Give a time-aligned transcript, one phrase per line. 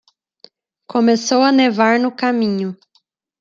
[0.87, 2.75] Começou a nevar no caminho.